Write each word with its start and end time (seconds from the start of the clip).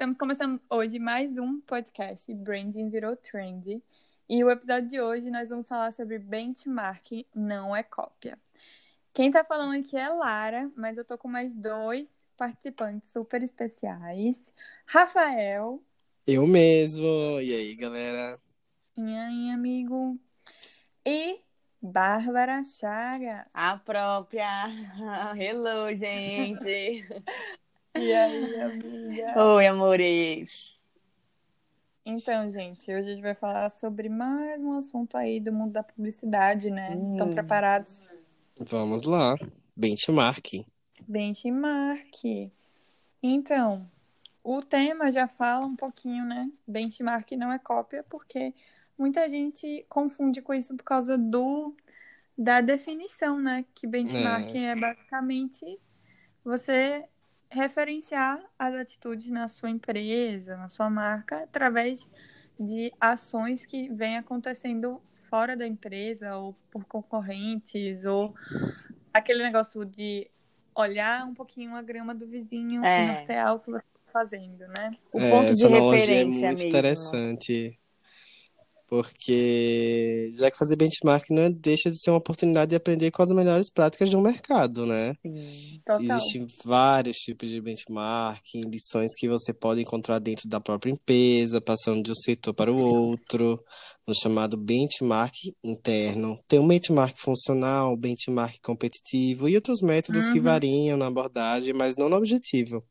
Estamos 0.00 0.16
começando 0.16 0.58
hoje 0.70 0.98
mais 0.98 1.36
um 1.36 1.60
podcast 1.60 2.32
Branding 2.32 2.88
Virou 2.88 3.14
Trend. 3.14 3.82
E 4.26 4.42
o 4.42 4.50
episódio 4.50 4.88
de 4.88 4.98
hoje 4.98 5.30
nós 5.30 5.50
vamos 5.50 5.68
falar 5.68 5.92
sobre 5.92 6.18
benchmark, 6.18 7.26
não 7.34 7.76
é 7.76 7.82
cópia. 7.82 8.38
Quem 9.12 9.30
tá 9.30 9.44
falando 9.44 9.78
aqui 9.78 9.98
é 9.98 10.08
Lara, 10.08 10.70
mas 10.74 10.96
eu 10.96 11.04
tô 11.04 11.18
com 11.18 11.28
mais 11.28 11.52
dois 11.52 12.10
participantes 12.34 13.12
super 13.12 13.42
especiais. 13.42 14.38
Rafael. 14.86 15.82
Eu 16.26 16.46
mesmo. 16.46 17.38
E 17.42 17.52
aí, 17.52 17.74
galera? 17.74 18.40
E 18.96 19.02
aí, 19.02 19.50
amigo? 19.50 20.18
E 21.04 21.40
Bárbara 21.78 22.64
Chagas. 22.64 23.44
A 23.52 23.76
própria. 23.76 24.66
Hello, 25.36 25.94
gente. 25.94 27.06
e 27.96 28.12
aí, 28.12 28.60
amiga? 28.60 29.44
Oi, 29.54 29.66
amores. 29.66 30.78
Então, 32.04 32.48
gente, 32.50 32.90
hoje 32.92 33.10
a 33.10 33.14
gente 33.14 33.22
vai 33.22 33.34
falar 33.34 33.70
sobre 33.70 34.08
mais 34.08 34.60
um 34.60 34.72
assunto 34.72 35.16
aí 35.16 35.38
do 35.38 35.52
mundo 35.52 35.72
da 35.72 35.82
publicidade, 35.82 36.70
né? 36.70 36.94
Estão 37.12 37.28
Hum. 37.28 37.34
preparados? 37.34 38.12
Vamos 38.58 39.04
lá. 39.04 39.34
Benchmark. 39.76 40.64
Benchmark. 41.06 42.50
Então, 43.22 43.88
o 44.42 44.62
tema 44.62 45.12
já 45.12 45.28
fala 45.28 45.66
um 45.66 45.76
pouquinho, 45.76 46.24
né? 46.24 46.50
Benchmark 46.66 47.32
não 47.32 47.52
é 47.52 47.58
cópia, 47.58 48.04
porque 48.08 48.54
muita 48.98 49.28
gente 49.28 49.84
confunde 49.88 50.40
com 50.42 50.54
isso 50.54 50.74
por 50.76 50.84
causa 50.84 51.18
do 51.18 51.74
da 52.36 52.62
definição, 52.62 53.38
né? 53.38 53.66
Que 53.74 53.86
benchmarking 53.86 54.64
é, 54.66 54.74
basicamente 54.74 55.78
você 56.42 57.04
referenciar 57.50 58.40
as 58.58 58.74
atitudes 58.74 59.30
na 59.30 59.48
sua 59.48 59.70
empresa, 59.70 60.56
na 60.56 60.68
sua 60.68 60.88
marca, 60.90 61.42
através 61.44 62.08
de 62.58 62.92
ações 63.00 63.66
que 63.66 63.88
vêm 63.92 64.18
acontecendo 64.18 65.00
fora 65.28 65.56
da 65.56 65.66
empresa 65.66 66.36
ou 66.36 66.54
por 66.70 66.84
concorrentes 66.84 68.04
ou 68.04 68.34
aquele 69.12 69.42
negócio 69.42 69.84
de 69.84 70.30
olhar 70.74 71.26
um 71.26 71.34
pouquinho 71.34 71.74
a 71.74 71.82
grama 71.82 72.14
do 72.14 72.26
vizinho 72.26 72.82
É. 72.84 73.00
e 73.02 73.06
nortear 73.06 73.54
o 73.54 73.60
que 73.60 73.70
você 73.70 73.84
está 73.84 74.12
fazendo, 74.12 74.66
né? 74.68 74.96
O 75.12 75.20
É, 75.20 75.22
ponto 75.22 75.54
de 75.56 75.64
essa 75.64 75.68
é 75.68 75.70
referência 75.70 76.48
muito 76.48 76.58
mesmo. 76.58 76.66
interessante. 76.66 77.79
Porque 78.90 80.30
já 80.34 80.50
que 80.50 80.58
fazer 80.58 80.74
benchmark 80.76 81.24
não 81.30 81.42
é- 81.42 81.50
deixa 81.50 81.90
de 81.90 81.98
ser 81.98 82.10
uma 82.10 82.18
oportunidade 82.18 82.70
de 82.70 82.76
aprender 82.76 83.10
com 83.12 83.22
as 83.22 83.30
melhores 83.30 83.70
práticas 83.72 84.10
do 84.10 84.20
mercado, 84.20 84.84
né? 84.84 85.14
Sim. 85.24 85.80
Total. 85.84 86.02
Existem 86.02 86.46
vários 86.64 87.16
tipos 87.18 87.48
de 87.48 87.60
benchmarking, 87.60 88.62
lições 88.68 89.12
que 89.16 89.28
você 89.28 89.52
pode 89.52 89.80
encontrar 89.80 90.18
dentro 90.18 90.48
da 90.48 90.60
própria 90.60 90.90
empresa, 90.90 91.60
passando 91.60 92.02
de 92.02 92.10
um 92.10 92.14
setor 92.16 92.52
para 92.52 92.72
o 92.72 92.76
outro, 92.76 93.62
no 94.06 94.14
chamado 94.14 94.56
benchmark 94.56 95.34
interno. 95.64 96.38
Tem 96.48 96.58
um 96.58 96.66
benchmark 96.68 97.16
funcional, 97.18 97.96
benchmark 97.96 98.56
competitivo 98.62 99.48
e 99.48 99.54
outros 99.54 99.80
métodos 99.80 100.26
que 100.28 100.38
Uhum. 100.38 100.44
variam 100.44 100.96
na 100.98 101.06
abordagem, 101.06 101.72
mas 101.72 101.94
não 101.96 102.08
no 102.08 102.16
objetivo. 102.16 102.84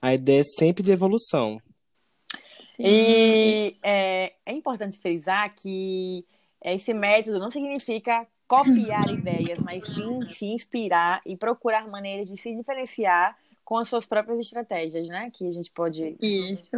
A 0.00 0.14
ideia 0.14 0.40
é 0.40 0.44
sempre 0.44 0.82
de 0.82 0.90
evolução. 0.90 1.58
Sim. 2.76 2.82
E 2.84 3.76
é, 3.82 4.32
é 4.44 4.52
importante 4.52 4.98
frisar 4.98 5.54
que 5.54 6.26
esse 6.62 6.92
método 6.92 7.38
não 7.38 7.50
significa 7.50 8.26
copiar 8.48 9.08
ideias, 9.12 9.58
mas 9.60 9.84
sim 9.94 10.22
se 10.28 10.46
inspirar 10.46 11.20
e 11.24 11.36
procurar 11.36 11.86
maneiras 11.88 12.28
de 12.28 12.36
se 12.36 12.54
diferenciar 12.54 13.36
com 13.64 13.78
as 13.78 13.88
suas 13.88 14.06
próprias 14.06 14.40
estratégias, 14.40 15.08
né? 15.08 15.30
Que 15.32 15.48
a 15.48 15.52
gente 15.52 15.70
pode 15.70 16.16
Isso. 16.20 16.68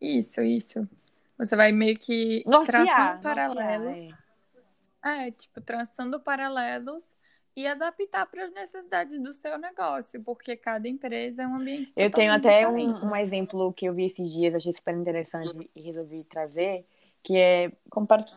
Isso, 0.00 0.42
isso. 0.42 0.88
Você 1.38 1.54
vai 1.54 1.70
meio 1.70 1.96
que 1.96 2.42
nortear, 2.46 2.84
traçando 2.84 3.22
paralelos. 3.22 3.84
nortear, 3.84 4.18
é. 5.04 5.28
É, 5.28 5.30
tipo, 5.30 5.60
traçando 5.60 6.20
paralelos 6.20 7.15
e 7.56 7.66
adaptar 7.66 8.26
para 8.26 8.44
as 8.44 8.52
necessidades 8.52 9.18
do 9.20 9.32
seu 9.32 9.56
negócio, 9.56 10.22
porque 10.22 10.56
cada 10.56 10.86
empresa 10.86 11.42
é 11.42 11.46
um 11.46 11.56
ambiente 11.56 11.90
Eu 11.96 12.10
tenho 12.10 12.30
até 12.30 12.68
um, 12.68 12.76
diferente, 12.76 13.02
né? 13.02 13.10
um 13.10 13.16
exemplo 13.16 13.72
que 13.72 13.86
eu 13.86 13.94
vi 13.94 14.04
esses 14.04 14.30
dias, 14.30 14.54
achei 14.54 14.74
super 14.74 14.94
interessante 14.94 15.70
e 15.74 15.80
resolvi 15.80 16.22
trazer, 16.24 16.84
que 17.22 17.34
é, 17.36 17.72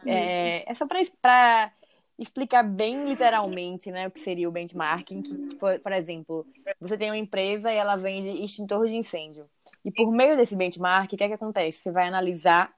é, 0.05 0.71
é 0.71 0.73
só 0.73 0.87
para 0.87 1.71
explicar 2.17 2.63
bem 2.63 3.05
literalmente 3.05 3.91
né, 3.91 4.07
o 4.07 4.11
que 4.11 4.19
seria 4.19 4.47
o 4.47 4.51
benchmarking. 4.51 5.21
Que, 5.21 5.47
tipo, 5.49 5.79
por 5.79 5.91
exemplo, 5.91 6.47
você 6.79 6.97
tem 6.97 7.09
uma 7.09 7.17
empresa 7.17 7.71
e 7.71 7.75
ela 7.75 7.97
vende 7.97 8.43
extintor 8.43 8.87
de 8.87 8.95
incêndio. 8.95 9.45
E 9.83 9.91
por 9.91 10.11
meio 10.11 10.37
desse 10.37 10.55
benchmark, 10.55 11.11
o 11.11 11.17
que 11.17 11.23
é 11.23 11.27
que 11.27 11.33
acontece? 11.33 11.79
Você 11.81 11.91
vai 11.91 12.07
analisar 12.07 12.73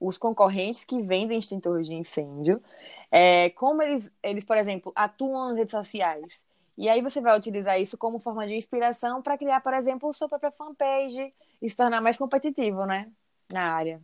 os 0.00 0.18
concorrentes 0.18 0.84
que 0.84 1.00
vendem 1.00 1.38
extintores 1.38 1.86
de 1.86 1.94
incêndio, 1.94 2.62
é, 3.14 3.50
como 3.50 3.82
eles, 3.82 4.10
eles, 4.22 4.42
por 4.42 4.56
exemplo, 4.56 4.90
atuam 4.96 5.48
nas 5.48 5.58
redes 5.58 5.72
sociais. 5.72 6.42
E 6.78 6.88
aí 6.88 7.02
você 7.02 7.20
vai 7.20 7.38
utilizar 7.38 7.78
isso 7.78 7.98
como 7.98 8.18
forma 8.18 8.46
de 8.46 8.54
inspiração 8.54 9.20
para 9.20 9.36
criar, 9.36 9.60
por 9.60 9.74
exemplo, 9.74 10.10
sua 10.14 10.30
própria 10.30 10.50
fanpage 10.50 11.30
e 11.60 11.68
se 11.68 11.76
tornar 11.76 12.00
mais 12.00 12.16
competitivo, 12.16 12.86
né? 12.86 13.12
Na 13.52 13.74
área. 13.74 14.00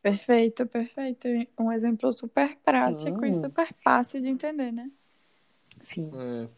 Perfeito, 0.00 0.64
perfeito. 0.66 1.26
Um 1.58 1.72
exemplo 1.72 2.12
super 2.12 2.56
prático 2.64 3.26
e 3.26 3.34
Sim. 3.34 3.42
super 3.42 3.74
fácil 3.82 4.22
de 4.22 4.28
entender, 4.28 4.72
né? 4.72 4.88
Sim. 5.82 6.04
É. 6.14 6.48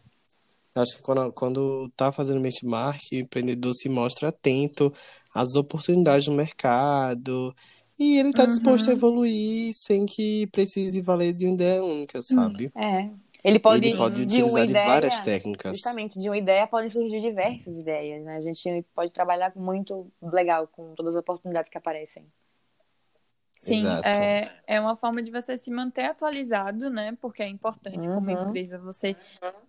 Acho 0.74 0.96
que 0.96 1.02
quando, 1.02 1.32
quando 1.32 1.90
tá 1.96 2.12
fazendo 2.12 2.42
benchmark, 2.42 3.00
o 3.10 3.16
empreendedor 3.16 3.72
se 3.74 3.88
mostra 3.88 4.28
atento 4.28 4.92
às 5.34 5.56
oportunidades 5.56 6.26
do 6.26 6.32
mercado 6.32 7.54
e 8.00 8.18
ele 8.18 8.32
tá 8.32 8.42
Uhum. 8.42 8.48
disposto 8.48 8.88
a 8.88 8.92
evoluir 8.94 9.72
sem 9.74 10.06
que 10.06 10.46
precise 10.48 11.02
valer 11.02 11.34
de 11.34 11.44
uma 11.46 11.54
ideia 11.54 11.84
única, 11.84 12.22
sabe? 12.22 12.72
É. 12.74 13.10
Ele 13.44 13.58
pode, 13.58 13.86
Ele 13.86 13.96
pode 13.96 14.24
de 14.26 14.40
utilizar 14.40 14.64
de 14.66 14.70
ideia, 14.72 14.86
várias 14.86 15.20
técnicas. 15.20 15.76
Justamente, 15.76 16.18
de 16.18 16.28
uma 16.28 16.36
ideia 16.36 16.66
podem 16.66 16.90
surgir 16.90 17.20
diversas 17.20 17.76
ideias, 17.76 18.22
né? 18.22 18.36
A 18.36 18.40
gente 18.40 18.84
pode 18.94 19.12
trabalhar 19.12 19.52
muito 19.56 20.10
legal 20.22 20.66
com 20.66 20.94
todas 20.94 21.14
as 21.14 21.20
oportunidades 21.20 21.70
que 21.70 21.78
aparecem. 21.78 22.26
Sim, 23.54 23.82
Exato. 23.84 24.08
é, 24.08 24.50
é 24.66 24.80
uma 24.80 24.96
forma 24.96 25.22
de 25.22 25.30
você 25.30 25.58
se 25.58 25.70
manter 25.70 26.04
atualizado, 26.06 26.88
né? 26.88 27.16
Porque 27.20 27.42
é 27.42 27.46
importante 27.48 28.06
como 28.08 28.30
Uhum. 28.30 28.48
empresa 28.48 28.78
você 28.78 29.14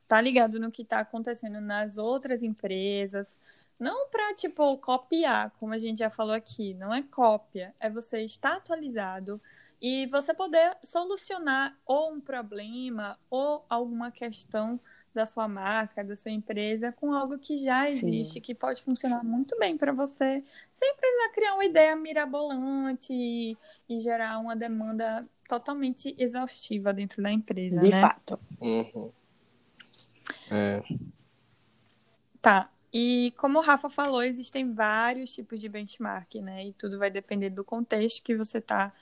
tá 0.08 0.20
ligado 0.22 0.60
no 0.60 0.72
que 0.72 0.86
tá 0.86 1.00
acontecendo 1.00 1.60
nas 1.60 1.98
outras 1.98 2.42
empresas. 2.42 3.38
Não 3.82 4.08
para 4.10 4.36
tipo 4.36 4.78
copiar, 4.78 5.50
como 5.60 5.74
a 5.74 5.80
gente 5.80 5.98
já 5.98 6.10
falou 6.12 6.36
aqui, 6.36 6.76
não 6.76 6.94
é 6.94 7.02
cópia, 7.02 7.74
é 7.80 7.90
você 7.90 8.22
estar 8.22 8.58
atualizado 8.58 9.42
e 9.82 10.06
você 10.06 10.36
poder 10.36 10.78
solucionar 10.84 11.76
ou 11.84 12.14
um 12.14 12.22
problema 12.22 13.18
ou 13.28 13.66
alguma 13.68 14.12
questão 14.12 14.80
da 15.16 15.26
sua 15.26 15.48
marca, 15.48 16.04
da 16.04 16.16
sua 16.16 16.30
empresa 16.30 16.92
com 16.92 17.12
algo 17.12 17.40
que 17.40 17.58
já 17.58 17.90
existe, 17.90 18.40
que 18.40 18.54
pode 18.54 18.84
funcionar 18.84 19.24
muito 19.24 19.58
bem 19.58 19.76
para 19.76 19.92
você, 19.92 20.44
sem 20.72 20.96
precisar 20.96 21.30
criar 21.30 21.56
uma 21.56 21.66
ideia 21.66 21.96
mirabolante 21.96 23.12
e, 23.12 23.58
e 23.90 24.00
gerar 24.00 24.38
uma 24.38 24.56
demanda 24.56 25.28
totalmente 25.50 26.16
exaustiva 26.20 26.94
dentro 26.94 27.24
da 27.24 27.32
empresa, 27.32 27.82
De 27.82 27.90
né? 27.90 28.00
fato. 28.00 28.40
Uhum. 28.62 29.12
É. 30.52 30.84
Tá. 32.40 32.70
E 32.94 33.34
como 33.38 33.60
o 33.60 33.62
Rafa 33.62 33.90
falou, 33.90 34.22
existem 34.22 34.74
vários 34.74 35.32
tipos 35.34 35.62
de 35.62 35.70
benchmark, 35.70 36.36
né? 36.36 36.66
E 36.68 36.74
tudo 36.74 37.00
vai 37.00 37.10
depender 37.10 37.50
do 37.50 37.64
contexto 37.64 38.22
que 38.22 38.36
você 38.36 38.60
tá 38.60 38.94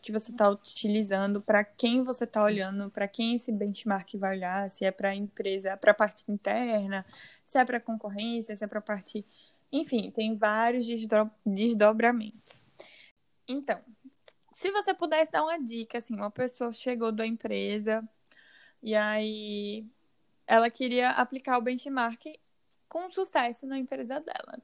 que 0.00 0.12
você 0.12 0.32
tá 0.32 0.48
utilizando, 0.48 1.40
para 1.42 1.64
quem 1.64 2.04
você 2.04 2.26
tá 2.26 2.42
olhando, 2.42 2.90
para 2.90 3.08
quem 3.08 3.34
esse 3.34 3.50
benchmark 3.50 4.14
vai 4.16 4.36
olhar, 4.36 4.70
se 4.70 4.84
é 4.84 4.90
para 4.92 5.10
a 5.10 5.14
empresa, 5.14 5.76
para 5.76 5.90
a 5.90 5.94
parte 5.94 6.24
interna, 6.30 7.04
se 7.44 7.58
é 7.58 7.64
para 7.64 7.80
concorrência, 7.80 8.54
se 8.54 8.62
é 8.64 8.66
para 8.68 8.78
a 8.78 8.82
parte, 8.82 9.26
enfim, 9.72 10.10
tem 10.12 10.36
vários 10.36 10.86
desdo- 10.86 11.30
desdobramentos. 11.44 12.66
Então, 13.48 13.80
se 14.52 14.70
você 14.70 14.94
pudesse 14.94 15.32
dar 15.32 15.42
uma 15.42 15.58
dica, 15.58 15.98
assim, 15.98 16.14
uma 16.14 16.30
pessoa 16.30 16.72
chegou 16.72 17.10
da 17.10 17.26
empresa 17.26 18.06
e 18.82 18.94
aí 18.94 19.86
ela 20.46 20.70
queria 20.70 21.10
aplicar 21.10 21.58
o 21.58 21.62
benchmark 21.62 22.26
com 22.92 23.10
sucesso 23.10 23.66
na 23.66 23.78
empresa 23.78 24.20
dela. 24.20 24.58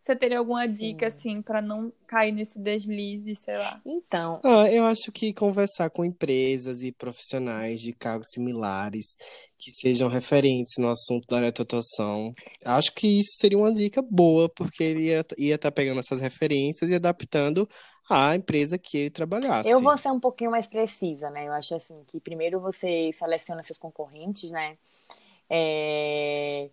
Você 0.00 0.16
teria 0.16 0.38
alguma 0.38 0.66
dica, 0.66 1.08
assim, 1.08 1.42
para 1.42 1.60
não 1.60 1.92
cair 2.06 2.32
nesse 2.32 2.58
deslize, 2.58 3.34
sei 3.34 3.58
lá? 3.58 3.78
Então, 3.84 4.40
Ah, 4.42 4.70
eu 4.70 4.84
acho 4.84 5.12
que 5.12 5.34
conversar 5.34 5.90
com 5.90 6.04
empresas 6.04 6.80
e 6.80 6.92
profissionais 6.92 7.80
de 7.80 7.92
cargos 7.92 8.28
similares 8.30 9.16
que 9.58 9.70
sejam 9.72 10.08
referentes 10.08 10.74
no 10.78 10.88
assunto 10.88 11.26
da 11.26 11.46
atuação, 11.48 12.32
acho 12.64 12.94
que 12.94 13.18
isso 13.18 13.36
seria 13.38 13.58
uma 13.58 13.72
dica 13.72 14.00
boa, 14.00 14.48
porque 14.48 14.82
ele 14.84 15.08
ia 15.08 15.24
ia 15.36 15.56
estar 15.56 15.72
pegando 15.72 15.98
essas 15.98 16.20
referências 16.20 16.88
e 16.88 16.94
adaptando 16.94 17.68
à 18.08 18.36
empresa 18.36 18.78
que 18.78 18.96
ele 18.96 19.10
trabalhasse. 19.10 19.68
eu 19.68 19.80
vou 19.80 19.98
ser 19.98 20.12
um 20.12 20.20
pouquinho 20.20 20.52
mais 20.52 20.68
precisa, 20.68 21.28
né? 21.30 21.48
Eu 21.48 21.52
acho 21.52 21.74
assim 21.74 22.04
que 22.06 22.20
primeiro 22.20 22.60
você 22.60 23.10
seleciona 23.12 23.62
seus 23.64 23.78
concorrentes, 23.78 24.52
né? 24.52 24.78
É, 25.50 26.70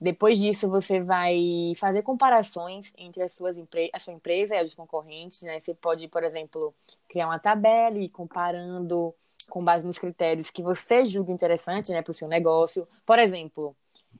Depois 0.00 0.38
disso, 0.38 0.68
você 0.68 1.00
vai 1.00 1.72
fazer 1.76 2.02
comparações 2.02 2.92
entre 2.96 3.22
as 3.22 3.32
suas 3.32 3.56
empre 3.56 3.90
a 3.92 3.98
sua 3.98 4.12
empresa 4.12 4.54
e 4.54 4.58
as 4.58 4.66
dos 4.66 4.74
concorrentes, 4.74 5.42
né? 5.42 5.60
Você 5.60 5.74
pode, 5.74 6.08
por 6.08 6.22
exemplo, 6.22 6.74
criar 7.08 7.26
uma 7.26 7.38
tabela 7.38 7.98
e 7.98 8.04
ir 8.04 8.08
comparando 8.08 9.14
com 9.48 9.64
base 9.64 9.86
nos 9.86 9.98
critérios 9.98 10.50
que 10.50 10.62
você 10.62 11.06
julga 11.06 11.32
interessante, 11.32 11.92
né, 11.92 12.02
para 12.02 12.10
o 12.10 12.14
seu 12.14 12.26
negócio. 12.26 12.88
Por 13.04 13.18
exemplo, 13.18 13.76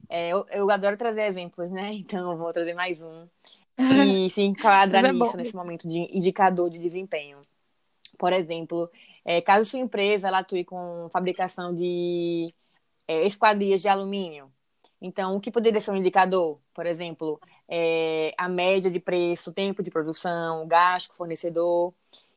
é, 0.09 0.31
eu, 0.31 0.47
eu, 0.51 0.71
adoro 0.71 0.97
trazer 0.97 1.23
exemplos, 1.23 1.71
né? 1.71 1.93
Então, 1.95 2.33
eu 2.33 2.39
vou 2.39 2.53
trazer 2.53 2.75
mais 2.75 3.03
um. 3.03 3.27
E 4.27 4.31
se 4.31 4.43
enquadra 4.43 4.99
é 4.99 5.13
nisso, 5.13 5.37
nesse 5.37 5.55
momento 5.55 5.89
de 5.89 5.99
indicador 6.17 6.71
de 6.71 6.79
desempenho. 6.79 7.39
Por 8.17 8.33
exemplo, 8.33 8.89
é, 9.25 9.41
caso 9.41 9.69
sua 9.69 9.81
empresa 9.81 10.29
ela 10.29 10.39
atue 10.39 10.65
com 10.65 11.09
fabricação 11.11 11.75
de 11.75 12.55
é, 13.09 13.27
esquadrias 13.27 13.83
de 13.83 13.89
alumínio, 13.89 14.49
então, 15.05 15.37
o 15.37 15.41
que 15.41 15.51
poderia 15.51 15.83
ser 15.83 15.91
um 15.91 15.97
indicador? 15.97 16.59
Por 16.73 16.87
exemplo, 16.87 17.39
é, 17.69 18.35
a 18.39 18.49
média 18.49 18.91
de 18.91 18.99
preço, 18.99 19.53
tempo 19.53 19.83
de 19.83 19.91
produção, 19.91 20.67
gasto 20.67 21.11
com 21.11 21.17
fornecedor. 21.17 21.93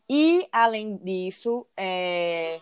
E, 0.10 0.46
além 0.52 0.98
disso, 0.98 1.66
é, 1.78 2.60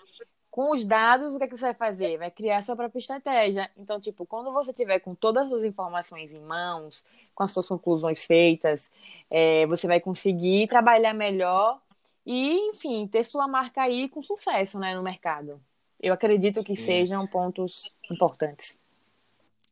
com 0.52 0.72
os 0.72 0.86
dados, 0.86 1.34
o 1.34 1.40
que, 1.40 1.46
é 1.46 1.48
que 1.48 1.58
você 1.58 1.66
vai 1.66 1.74
fazer? 1.74 2.20
Vai 2.20 2.30
criar 2.30 2.62
sua 2.62 2.76
própria 2.76 3.00
estratégia. 3.00 3.68
Então, 3.76 4.00
tipo, 4.00 4.28
quando 4.28 4.54
você 4.54 4.72
tiver 4.72 5.00
com 5.00 5.16
todas 5.16 5.52
as 5.52 5.64
informações 5.64 6.32
em 6.32 6.40
mãos, 6.40 7.04
com 7.34 7.42
as 7.42 7.52
suas 7.52 7.68
conclusões 7.68 8.24
feitas, 8.24 8.88
é, 9.28 9.66
você 9.66 9.88
vai 9.88 10.00
conseguir 10.00 10.68
trabalhar 10.68 11.16
melhor 11.16 11.82
e, 12.24 12.70
enfim, 12.70 13.08
ter 13.08 13.24
sua 13.24 13.48
marca 13.48 13.82
aí 13.82 14.08
com 14.08 14.22
sucesso 14.22 14.78
né, 14.78 14.94
no 14.94 15.02
mercado. 15.02 15.60
Eu 16.00 16.14
acredito 16.14 16.64
que 16.64 16.76
sejam 16.76 17.26
pontos 17.26 17.92
importantes. 18.12 18.85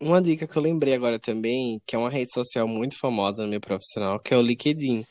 Uma 0.04 0.22
dica 0.22 0.46
que 0.46 0.58
eu 0.58 0.62
lembrei 0.62 0.94
agora 0.94 1.18
também, 1.18 1.82
que 1.88 1.96
é 1.96 2.00
uma 2.00 2.10
rede 2.10 2.34
social 2.34 2.68
muito 2.68 3.00
famosa 3.00 3.44
no 3.44 3.50
meu 3.50 3.62
profissional, 3.62 4.20
que 4.20 4.34
é 4.34 4.38
o 4.38 4.42
LinkedIn. 4.42 5.06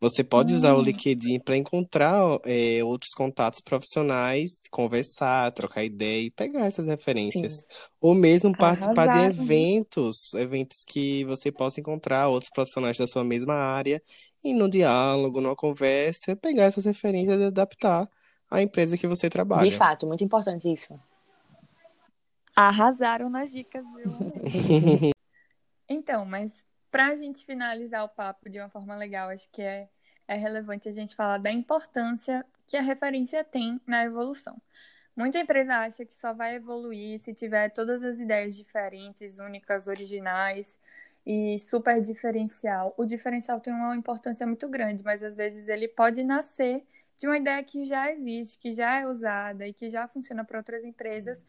Você 0.00 0.22
pode 0.22 0.54
usar 0.54 0.72
o 0.74 0.78
hum. 0.78 0.82
LinkedIn 0.82 1.40
para 1.40 1.56
encontrar 1.56 2.22
é, 2.44 2.82
outros 2.84 3.10
contatos 3.12 3.60
profissionais, 3.60 4.50
conversar, 4.70 5.50
trocar 5.50 5.84
ideia 5.84 6.26
e 6.26 6.30
pegar 6.30 6.66
essas 6.66 6.86
referências. 6.86 7.54
Sim. 7.54 7.64
Ou 8.00 8.14
mesmo 8.14 8.56
participar 8.56 9.08
Arrasaram. 9.08 9.30
de 9.30 9.42
eventos, 9.42 10.32
eventos 10.34 10.78
que 10.86 11.24
você 11.24 11.50
possa 11.50 11.80
encontrar 11.80 12.28
outros 12.28 12.50
profissionais 12.54 12.96
da 12.96 13.06
sua 13.08 13.24
mesma 13.24 13.54
área 13.54 14.00
e 14.44 14.54
no 14.54 14.70
diálogo, 14.70 15.40
numa 15.40 15.56
conversa, 15.56 16.36
pegar 16.36 16.64
essas 16.64 16.84
referências 16.84 17.38
e 17.40 17.44
adaptar 17.44 18.08
à 18.48 18.62
empresa 18.62 18.96
que 18.96 19.08
você 19.08 19.28
trabalha. 19.28 19.68
De 19.68 19.76
fato, 19.76 20.06
muito 20.06 20.22
importante 20.22 20.72
isso. 20.72 20.94
Arrasaram 22.54 23.30
nas 23.30 23.50
dicas, 23.50 23.84
viu? 23.94 25.12
então, 25.88 26.24
mas 26.24 26.52
para 26.90 27.08
a 27.08 27.16
gente 27.16 27.44
finalizar 27.44 28.04
o 28.04 28.08
papo 28.08 28.48
de 28.50 28.58
uma 28.58 28.68
forma 28.68 28.96
legal, 28.96 29.30
acho 29.30 29.48
que 29.50 29.62
é, 29.62 29.88
é 30.26 30.34
relevante 30.34 30.88
a 30.88 30.92
gente 30.92 31.14
falar 31.14 31.38
da 31.38 31.50
importância 31.50 32.44
que 32.66 32.76
a 32.76 32.82
referência 32.82 33.44
tem 33.44 33.80
na 33.86 34.04
evolução. 34.04 34.60
Muita 35.16 35.38
empresa 35.38 35.76
acha 35.78 36.04
que 36.04 36.14
só 36.14 36.32
vai 36.32 36.54
evoluir 36.54 37.18
se 37.20 37.34
tiver 37.34 37.70
todas 37.70 38.02
as 38.02 38.18
ideias 38.18 38.56
diferentes, 38.56 39.38
únicas, 39.38 39.86
originais 39.86 40.74
e 41.26 41.58
super 41.58 42.00
diferencial. 42.00 42.94
O 42.96 43.04
diferencial 43.04 43.60
tem 43.60 43.72
uma 43.72 43.96
importância 43.96 44.46
muito 44.46 44.68
grande, 44.68 45.04
mas 45.04 45.22
às 45.22 45.34
vezes 45.34 45.68
ele 45.68 45.88
pode 45.88 46.22
nascer 46.24 46.84
de 47.18 47.26
uma 47.26 47.36
ideia 47.36 47.62
que 47.62 47.84
já 47.84 48.10
existe, 48.10 48.58
que 48.58 48.72
já 48.72 49.00
é 49.00 49.06
usada 49.06 49.66
e 49.66 49.74
que 49.74 49.90
já 49.90 50.08
funciona 50.08 50.44
para 50.44 50.58
outras 50.58 50.84
empresas 50.84 51.44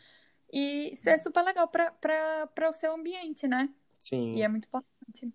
e 0.51 0.95
ser 0.97 1.17
super 1.19 1.43
legal 1.43 1.67
para 1.67 2.69
o 2.69 2.73
seu 2.73 2.93
ambiente, 2.93 3.47
né? 3.47 3.69
Sim. 3.99 4.35
E 4.35 4.41
é 4.41 4.47
muito 4.47 4.65
importante. 4.65 5.31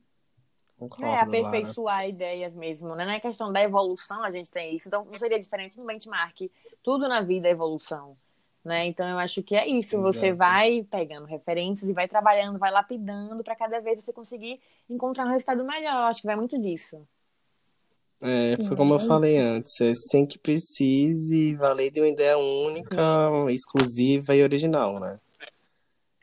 Concordo, 0.78 1.06
é 1.06 1.20
aperfeiçoar 1.20 1.96
Lara. 1.96 2.06
ideias 2.06 2.54
mesmo, 2.54 2.94
né? 2.94 3.06
Na 3.06 3.14
é 3.14 3.20
questão 3.20 3.50
da 3.50 3.62
evolução, 3.62 4.22
a 4.22 4.30
gente 4.30 4.50
tem 4.50 4.76
isso. 4.76 4.88
Então, 4.88 5.06
não 5.06 5.18
seria 5.18 5.40
diferente 5.40 5.78
no 5.78 5.86
benchmark. 5.86 6.50
Tudo 6.82 7.08
na 7.08 7.22
vida 7.22 7.48
é 7.48 7.52
evolução. 7.52 8.16
Né? 8.62 8.86
Então, 8.86 9.08
eu 9.08 9.18
acho 9.18 9.42
que 9.42 9.56
é 9.56 9.66
isso. 9.66 9.96
Exato. 9.96 10.12
Você 10.12 10.32
vai 10.32 10.86
pegando 10.90 11.24
referências 11.24 11.88
e 11.88 11.92
vai 11.92 12.06
trabalhando, 12.06 12.58
vai 12.58 12.70
lapidando 12.70 13.42
para 13.42 13.56
cada 13.56 13.80
vez 13.80 14.04
você 14.04 14.12
conseguir 14.12 14.60
encontrar 14.90 15.24
um 15.24 15.30
resultado 15.30 15.64
melhor. 15.64 15.94
Eu 15.94 16.06
acho 16.06 16.20
que 16.20 16.26
vai 16.26 16.36
muito 16.36 16.58
disso. 16.58 17.06
É, 18.22 18.56
foi 18.66 18.76
como 18.76 18.94
eu 18.94 18.98
falei 18.98 19.36
antes, 19.36 19.78
é 19.80 19.92
sem 19.94 20.26
que 20.26 20.38
precise 20.38 21.54
valer 21.56 21.90
de 21.90 22.00
uma 22.00 22.08
ideia 22.08 22.38
única, 22.38 23.02
exclusiva 23.50 24.34
e 24.34 24.42
original, 24.42 24.98
né? 24.98 25.18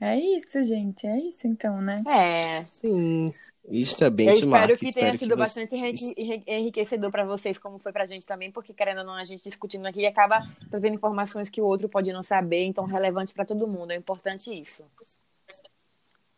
É 0.01 0.17
isso, 0.17 0.61
gente, 0.63 1.07
é 1.07 1.17
isso 1.17 1.47
então, 1.47 1.79
né? 1.79 2.03
É. 2.07 2.63
Sim. 2.63 3.31
Isso 3.69 4.03
é 4.03 4.09
bem 4.09 4.27
Eu 4.27 4.33
espero 4.33 4.77
que 4.77 4.91
tenha 4.91 5.17
sido 5.17 5.29
que 5.29 5.35
bastante 5.37 5.69
você... 5.69 6.43
enriquecedor 6.45 7.09
para 7.09 7.23
vocês, 7.23 7.57
como 7.57 7.79
foi 7.79 7.93
pra 7.93 8.05
gente 8.05 8.25
também, 8.25 8.51
porque 8.51 8.73
querendo 8.73 8.99
ou 8.99 9.05
não, 9.05 9.13
a 9.13 9.23
gente 9.23 9.43
discutindo 9.43 9.85
aqui 9.85 10.05
acaba 10.05 10.45
trazendo 10.69 10.95
informações 10.95 11.49
que 11.49 11.61
o 11.61 11.65
outro 11.65 11.87
pode 11.87 12.11
não 12.11 12.23
saber, 12.23 12.65
então 12.65 12.85
relevantes 12.85 13.31
para 13.31 13.45
todo 13.45 13.67
mundo. 13.67 13.91
É 13.91 13.95
importante 13.95 14.51
isso. 14.51 14.83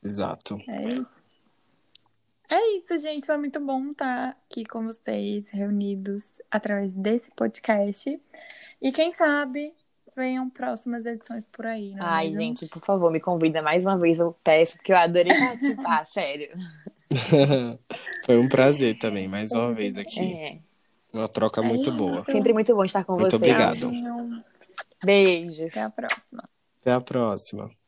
Exato. 0.03 0.61
É 0.67 0.93
isso. 0.93 1.24
É 2.51 2.77
isso, 2.77 2.97
gente. 2.97 3.25
Foi 3.25 3.37
muito 3.37 3.59
bom 3.59 3.91
estar 3.91 4.29
aqui 4.29 4.65
com 4.65 4.85
vocês, 4.85 5.47
reunidos 5.49 6.23
através 6.49 6.93
desse 6.93 7.29
podcast. 7.31 8.19
E 8.81 8.91
quem 8.91 9.11
sabe 9.11 9.73
venham 10.15 10.49
próximas 10.49 11.05
edições 11.05 11.43
por 11.51 11.65
aí. 11.65 11.93
Não 11.93 12.05
é 12.05 12.09
Ai, 12.09 12.25
mesmo? 12.27 12.41
gente, 12.41 12.67
por 12.67 12.83
favor, 12.83 13.11
me 13.11 13.19
convida 13.19 13.61
mais 13.61 13.83
uma 13.83 13.97
vez, 13.97 14.17
eu 14.17 14.35
peço, 14.43 14.77
porque 14.77 14.93
eu 14.93 14.97
adorei 14.97 15.33
participar, 15.37 16.05
sério. 16.07 16.49
Foi 18.25 18.37
um 18.37 18.47
prazer 18.47 18.97
também, 18.97 19.27
mais 19.27 19.51
uma 19.51 19.73
vez 19.73 19.97
aqui. 19.97 20.33
É. 20.33 20.57
Uma 21.13 21.27
troca 21.27 21.61
é 21.61 21.63
muito 21.63 21.91
boa. 21.91 22.25
Sempre 22.29 22.53
muito 22.53 22.75
bom 22.75 22.83
estar 22.83 23.03
com 23.03 23.13
muito 23.13 23.37
vocês. 23.37 23.53
Muito 23.57 23.87
obrigado. 23.87 24.43
Beijos. 25.03 25.71
Até 25.71 25.81
a 25.81 25.89
próxima. 25.89 26.49
Até 26.81 26.91
a 26.91 27.01
próxima. 27.01 27.84